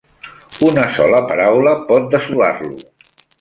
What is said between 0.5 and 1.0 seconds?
Una